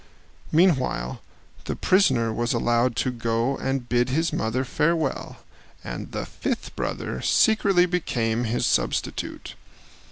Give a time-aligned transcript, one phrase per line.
[0.51, 1.21] Meanwhile
[1.65, 5.41] the prisoner was allowed to go and bid his mother farewell,
[5.83, 9.53] and the fifth brother secretly became his substitute.